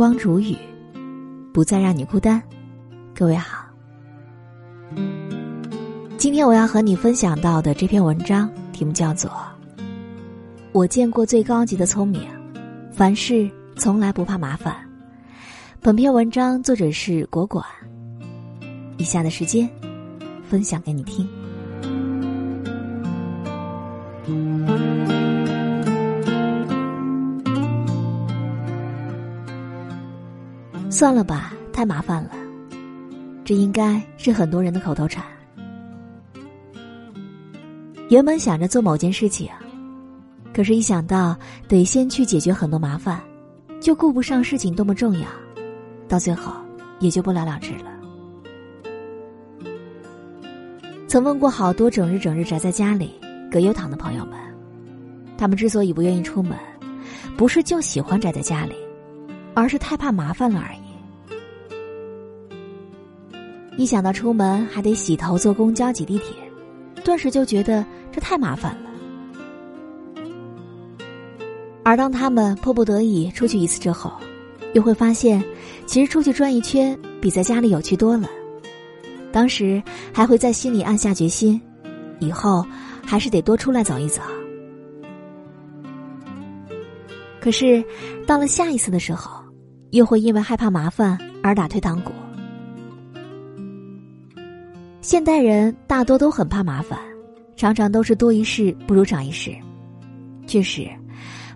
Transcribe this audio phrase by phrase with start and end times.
[0.00, 0.56] 光如雨，
[1.52, 2.42] 不再让你孤单。
[3.14, 3.66] 各位好，
[6.16, 9.30] 今天我要和你分享到的这篇文章题目叫做
[10.72, 12.22] 《我见过最高级的聪明，
[12.90, 13.46] 凡事
[13.76, 14.74] 从来不怕麻烦》。
[15.82, 17.62] 本篇文章作者是果果。
[18.96, 19.68] 以下的时间，
[20.48, 21.28] 分享给你听。
[31.00, 32.32] 算了吧，太麻烦了。
[33.42, 35.24] 这应该是很多人的口头禅。
[38.10, 39.48] 原本想着做某件事情，
[40.52, 41.34] 可是，一想到
[41.66, 43.18] 得先去解决很多麻烦，
[43.80, 45.26] 就顾不上事情多么重要，
[46.06, 46.52] 到最后
[46.98, 47.90] 也就不了了之了。
[51.08, 53.18] 曾问过好多整日整日宅在家里
[53.50, 54.38] 葛优躺的朋友们，
[55.38, 56.58] 他们之所以不愿意出门，
[57.38, 58.74] 不是就喜欢宅在家里，
[59.54, 60.79] 而是太怕麻烦了而已。
[63.80, 66.36] 一想到出门还得洗头、坐公交、挤地铁，
[67.02, 68.90] 顿时就觉得这太麻烦了。
[71.82, 74.12] 而当他们迫不得已出去一次之后，
[74.74, 75.42] 又会发现，
[75.86, 78.28] 其实出去转一圈比在家里有趣多了。
[79.32, 81.58] 当时还会在心里暗下决心，
[82.18, 82.62] 以后
[83.02, 84.20] 还是得多出来走一走。
[87.40, 87.82] 可是，
[88.26, 89.42] 到了下一次的时候，
[89.92, 92.12] 又会因为害怕麻烦而打退堂鼓。
[95.00, 96.98] 现代人大多都很怕麻烦，
[97.56, 99.50] 常常都是多一事不如少一事。
[100.46, 100.86] 确实，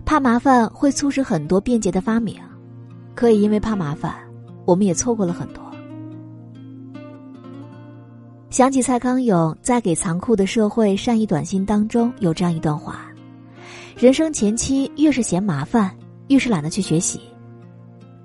[0.03, 2.35] 怕麻烦会促使很多便捷的发明，
[3.13, 4.15] 可以因为怕麻烦，
[4.65, 5.63] 我们也错过了很多。
[8.49, 13.05] 想起蔡康永在《给残酷的社会善意短信》当中有这样一段话：
[13.95, 15.91] 人生前期越是嫌麻烦，
[16.29, 17.19] 越是懒得去学习，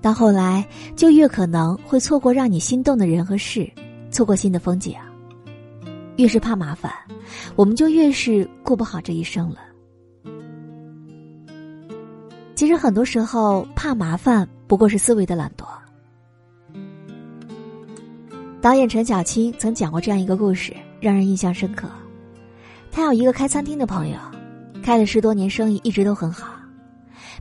[0.00, 0.66] 到后来
[0.96, 3.68] 就越可能会错过让你心动的人和事，
[4.10, 4.94] 错过新的风景。
[6.16, 6.92] 越是怕麻烦，
[7.56, 9.58] 我们就越是过不好这一生了。
[12.54, 15.64] 其实很多时候，怕麻烦不过是思维的懒惰。
[18.60, 21.88] 导演陈小青曾讲过这样一个故事，让人印象深刻。
[22.92, 24.18] 他有一个开餐厅的朋友，
[24.82, 26.48] 开了十多年，生意一直都很好，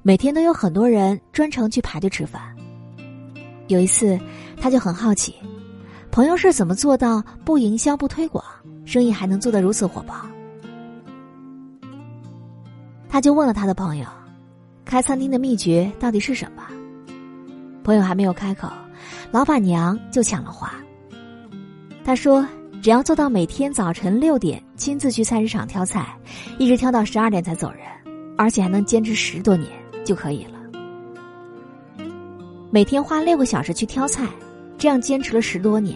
[0.04, 2.42] 每天都有很多人专程去排队吃饭。
[3.68, 4.18] 有一次，
[4.56, 5.36] 他就很好奇，
[6.12, 8.42] 朋友是怎么做到不营销、不推广？
[8.90, 10.16] 生意还能做得如此火爆，
[13.08, 14.08] 他就问了他的朋友
[14.84, 16.64] ：“开餐厅的秘诀到底是什么？”
[17.86, 18.68] 朋友还没有开口，
[19.30, 20.74] 老板娘就抢了话。
[22.04, 22.44] 他说
[22.82, 26.08] ：“只要做到每天早晨六点亲自去菜市场挑菜，
[26.58, 27.82] 一直挑到十二点才走人，
[28.40, 29.70] 而且还能坚持十多年
[30.04, 32.06] 就可以了。
[32.72, 34.28] 每天花六个小时去挑菜，
[34.80, 35.96] 这样坚持了十多年，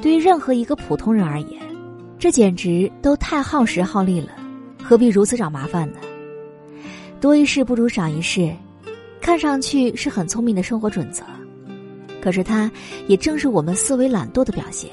[0.00, 1.60] 对于任何一个普通人而言。”
[2.18, 4.30] 这简直都太耗时耗力了，
[4.82, 5.98] 何必如此找麻烦呢？
[7.20, 8.52] 多一事不如少一事，
[9.20, 11.22] 看上去是很聪明的生活准则，
[12.20, 12.68] 可是它
[13.06, 14.90] 也正是我们思维懒惰的表现。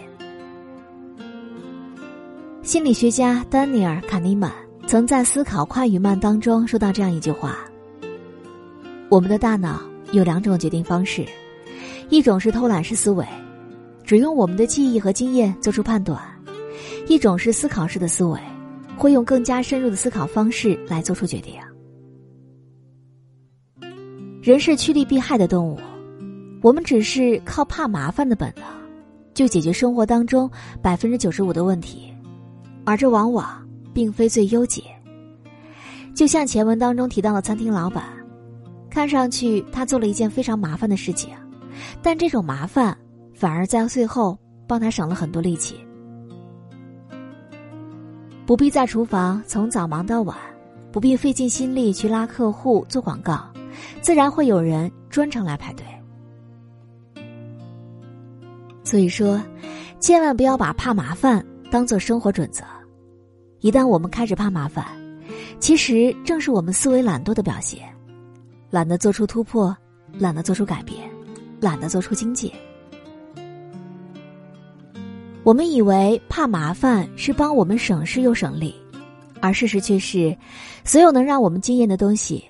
[2.62, 4.52] 心理学家丹尼尔·卡尼曼
[4.86, 7.58] 曾在《思考快与慢》当中说到这样一句话
[9.10, 9.82] ：“我们的大脑
[10.12, 11.26] 有两种决定方式，
[12.10, 13.26] 一种是偷懒式思维，
[14.04, 16.22] 只用我们的记忆和经验做出判断。”
[17.08, 18.40] 一种是思考式的思维，
[18.98, 21.54] 会用更加深入的思考方式来做出决定。
[24.42, 25.80] 人是趋利避害的动物，
[26.62, 28.64] 我们只是靠怕麻烦的本能，
[29.34, 30.50] 就解决生活当中
[30.82, 32.14] 百分之九十五的问题，
[32.86, 34.84] 而这往往并非最优解。
[36.16, 38.04] 就像前文当中提到的餐厅老板，
[38.90, 41.30] 看上去他做了一件非常麻烦的事情，
[42.02, 42.98] 但这种麻烦
[43.36, 44.38] 反而在最后
[44.68, 45.76] 帮他省了很多力气。
[48.46, 50.38] 不必在厨房从早忙到晚，
[50.92, 53.44] 不必费尽心力去拉客户做广告，
[54.02, 55.84] 自然会有人专程来排队。
[58.84, 59.42] 所以说，
[60.00, 62.64] 千万不要把怕麻烦当做生活准则。
[63.62, 64.86] 一旦我们开始怕麻烦，
[65.60, 67.82] 其实正是我们思维懒惰的表现，
[68.70, 69.76] 懒得做出突破，
[70.20, 71.10] 懒得做出改变，
[71.60, 72.52] 懒得做出精进。
[75.46, 78.74] 我们以为怕麻烦是帮我们省事又省力，
[79.42, 80.36] 而事实却是，
[80.84, 82.44] 所有能让我们惊艳的东西，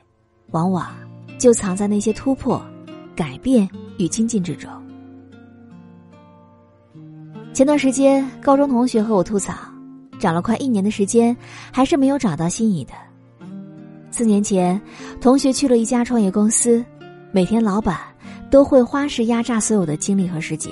[0.51, 0.95] 往往
[1.37, 2.65] 就藏在那些突破、
[3.13, 4.71] 改变与精进之中。
[7.53, 9.53] 前段时间，高中同学和我吐槽，
[10.17, 11.35] 找了快一年的时间，
[11.73, 12.93] 还是没有找到心仪的。
[14.09, 14.81] 四年前，
[15.19, 16.81] 同学去了一家创业公司，
[17.33, 17.99] 每天老板
[18.49, 20.71] 都会花式压榨所有的精力和时间。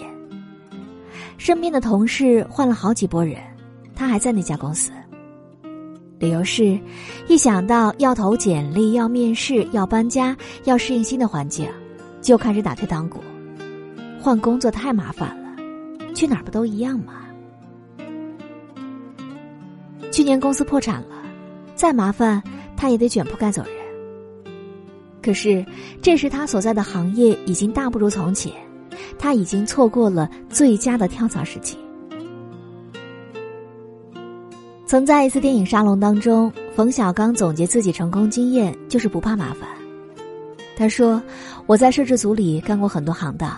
[1.38, 3.38] 身边的同事换了好几波人，
[3.96, 4.92] 他还在那家公司。
[6.20, 6.80] 理由是，
[7.28, 11.68] 一想到要投简历、要面试、要搬家、要适应新的环境，
[12.22, 13.20] 就开始打退堂鼓。
[14.22, 17.16] 换工作太麻烦了，去哪儿不都一样吗？
[20.12, 21.24] 去年公司破产了，
[21.76, 22.42] 再麻烦
[22.78, 23.74] 他也得卷铺盖走人。
[25.22, 25.66] 可是
[26.02, 28.54] 这时他所在的行业已经大不如从前，
[29.18, 31.78] 他已经错过了最佳的跳槽时机。
[34.86, 39.68] 曾在一次电影沙龙当中，冯小刚总结自己成功经验就是不怕麻烦。
[40.76, 41.22] 他说
[41.66, 43.52] ：“我在摄制组里干过很多行当，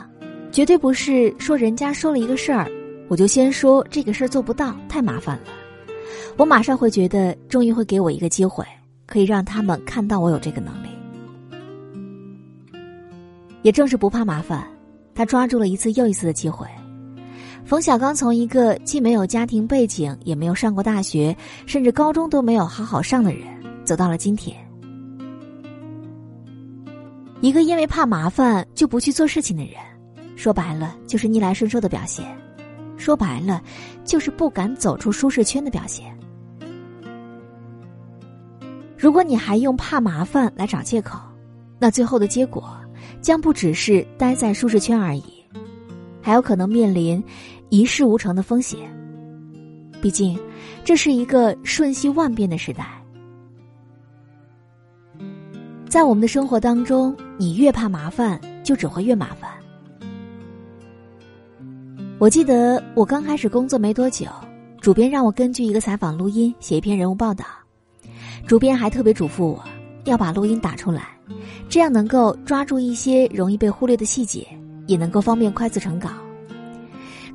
[0.52, 2.69] 绝对不是说人家说了一个事儿，
[3.08, 5.44] 我就先说这个事儿做不到，太麻烦了。
[6.38, 8.66] 我马上会觉得，终于会给我一个机会，
[9.06, 10.88] 可以让他们看到我有这个能力。
[13.62, 14.66] 也正是不怕麻烦，
[15.16, 16.68] 他抓住了一次又一次的机会。”
[17.66, 21.36] 冯小刚从一个既没有家庭背景，也没有上过大学，
[21.66, 23.42] 甚至高中都没有好好上的人，
[23.84, 24.56] 走到了今天。
[27.42, 29.74] 一个因为怕麻烦就不去做事情的人，
[30.36, 32.24] 说白了就是逆来顺受的表现，
[32.98, 33.62] 说白了
[34.04, 36.16] 就是不敢走出舒适圈的表现。
[38.96, 41.20] 如果你还用怕麻烦来找借口，
[41.80, 42.76] 那最后的结果
[43.25, 45.24] 将不只是待在舒适圈而已，
[46.22, 47.24] 还有可能面临。
[47.69, 48.80] 一事无成的风险。
[50.00, 50.39] 毕竟，
[50.83, 52.86] 这是一个瞬息万变的时代。
[55.89, 59.50] 在我们的生活当中，你越怕麻烦，就只会越麻烦。
[62.19, 64.27] 我记得我刚开始工作没多久，
[64.80, 67.44] 主编让我根据一个采访录音写一篇人物报道，
[68.45, 69.63] 主编还特别嘱咐我
[70.04, 71.15] 要把录音打出来，
[71.68, 74.48] 这样能够抓住一些容易被忽略的细节，
[74.88, 76.10] 也能够方便快速成稿。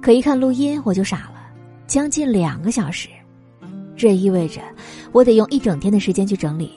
[0.01, 1.41] 可一看录音，我就傻了，
[1.87, 3.09] 将近两个小时，
[3.97, 4.61] 这意味着
[5.13, 6.73] 我得用一整天的时间去整理。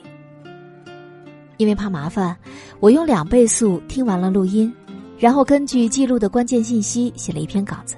[1.58, 2.36] 因为怕麻烦，
[2.80, 4.74] 我用两倍速听完了录音，
[5.18, 7.96] 然后根据记录的关键信息写了一篇稿子。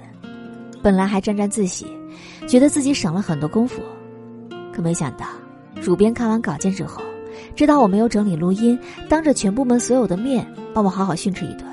[0.82, 1.86] 本来还沾沾自喜，
[2.46, 3.82] 觉得自己省了很多功夫，
[4.72, 5.26] 可没想到，
[5.82, 7.02] 主编看完稿件之后，
[7.54, 8.78] 知道我没有整理录音，
[9.08, 11.64] 当着全部门所有的面，把我好好训斥一顿。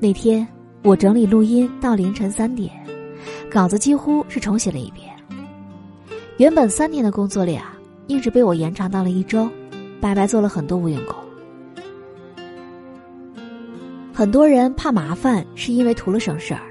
[0.00, 0.46] 那天。
[0.84, 2.72] 我整理录音到凌晨三点，
[3.48, 5.08] 稿子几乎是重写了一遍。
[6.38, 7.64] 原本三天的工作量，
[8.08, 9.48] 一直被我延长到了一周，
[10.00, 11.14] 白白做了很多无用功。
[14.12, 16.62] 很多人怕麻烦，是因为图了省事儿，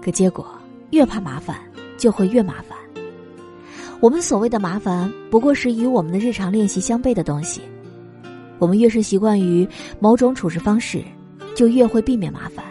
[0.00, 0.46] 可结果
[0.90, 1.58] 越怕麻烦
[1.96, 2.78] 就会越麻烦。
[4.00, 7.60] 我们所谓的麻烦，不过是与我们的日常练习相悖的东西。
[8.60, 9.68] 我们越是习惯于
[9.98, 11.02] 某种处事方式，
[11.56, 12.64] 就越会避免麻烦。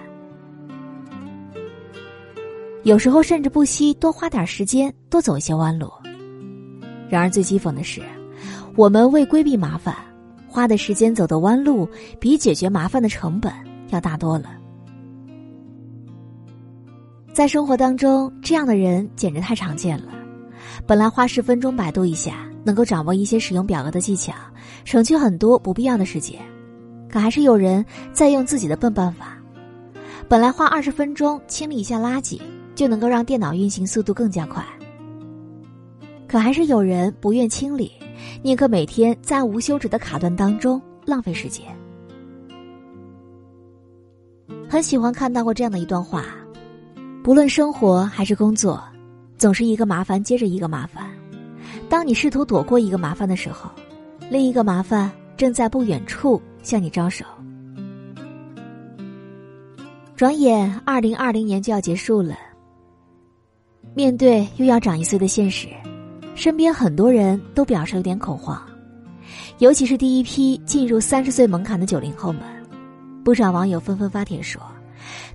[2.83, 5.91] 有时候甚至不惜多花点时间，多走一些弯路。
[7.09, 8.01] 然而最讥讽的是，
[8.77, 9.93] 我们为规避麻烦，
[10.47, 11.87] 花的时间、走的弯路，
[12.21, 13.51] 比解决麻烦的成本
[13.89, 14.51] 要大多了。
[17.33, 20.16] 在生活当中，这样的人简直太常见了。
[20.85, 24.33] 本来花十分钟百度一下，能够掌握一些使用表格的技巧，
[24.85, 26.39] 省去很多不必要的时间，
[27.09, 29.37] 可还是有人在用自己的笨办法。
[30.27, 32.39] 本来花二十分钟清理一下垃圾。
[32.77, 34.63] 就能够让电脑运行速度更加快。
[36.27, 37.91] 可还是有人不愿清理，
[38.43, 41.65] 宁可每天在无休止的卡顿当中浪费时间。
[44.69, 46.23] 很喜欢看到过这样的一段话：，
[47.23, 48.79] 不论生活还是工作，
[49.37, 51.09] 总是一个麻烦接着一个麻烦。
[51.89, 53.69] 当你试图躲过一个麻烦的时候，
[54.29, 57.23] 另一个麻烦正在不远处向你招手。
[60.15, 62.35] 转眼，二零二零年就要结束了。
[63.93, 65.67] 面对又要长一岁的现实，
[66.33, 68.59] 身边很多人都表示有点恐慌，
[69.59, 72.41] 尤其是第一批进入三十岁门槛的九零后们，
[73.23, 74.59] 不少网友纷纷发帖说：“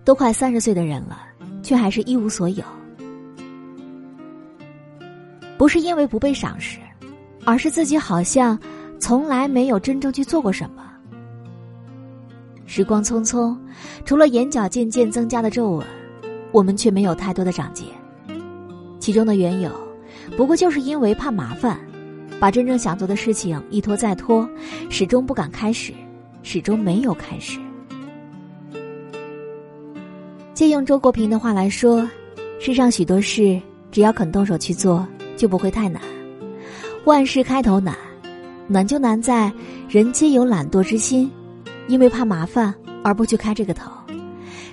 [0.04, 1.20] 都快三十岁的人了，
[1.62, 2.64] 却还是一无所有。”
[5.58, 6.78] 不是因为不被赏识，
[7.44, 8.58] 而是自己好像
[8.98, 10.82] 从来没有真正去做过什么。
[12.66, 13.56] 时光匆匆，
[14.04, 15.86] 除了眼角渐渐增加的皱纹，
[16.52, 17.86] 我们却没有太多的长进。
[18.98, 19.70] 其中的缘由，
[20.36, 21.78] 不过就是因为怕麻烦，
[22.40, 24.48] 把真正想做的事情一拖再拖，
[24.88, 25.92] 始终不敢开始，
[26.42, 27.58] 始终没有开始。
[30.54, 32.08] 借用周国平的话来说，
[32.60, 35.06] 世上许多事，只要肯动手去做，
[35.42, 36.00] 就不会太难。
[37.04, 37.96] 万事开头难，
[38.68, 39.52] 难就难在
[39.88, 41.28] 人皆有懒惰之心，
[41.88, 42.72] 因为怕麻烦
[43.02, 43.90] 而不去开这个头，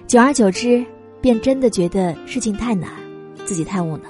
[0.05, 0.85] 久而久之，
[1.21, 2.87] 便真的觉得事情太难，
[3.45, 4.03] 自己太无能。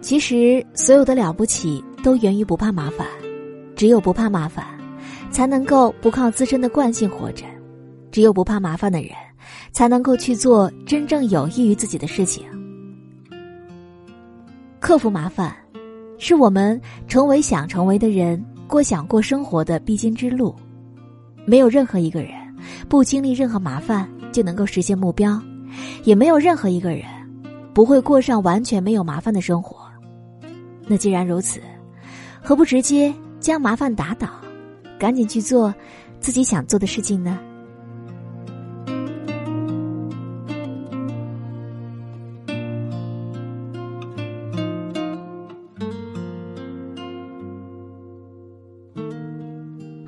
[0.00, 3.06] 其实，所有的了不起都源于不怕麻烦，
[3.76, 4.66] 只有不怕麻烦，
[5.30, 7.44] 才能够不靠自身的惯性活着；
[8.10, 9.12] 只有不怕麻烦的人，
[9.70, 12.44] 才能够去做真正有益于自己的事情。
[14.90, 15.54] 克服麻烦，
[16.18, 20.52] 是我们成为想成为的人、过想过生活的必经之路。
[21.44, 22.32] 没有任何一个人
[22.88, 25.40] 不经历任何麻烦就能够实现目标，
[26.02, 27.04] 也没有任何一个人
[27.72, 29.76] 不会过上完全没有麻烦的生活。
[30.88, 31.60] 那既然如此，
[32.42, 34.28] 何不直接将麻烦打倒，
[34.98, 35.72] 赶紧去做
[36.18, 37.38] 自己想做的事情呢？